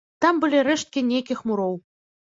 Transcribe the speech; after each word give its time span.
Там 0.25 0.39
былі 0.43 0.63
рэшткі 0.69 1.03
нейкіх 1.13 1.45
муроў. 1.51 1.79